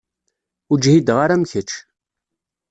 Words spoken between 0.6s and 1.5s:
Ur ǧhideɣ ara am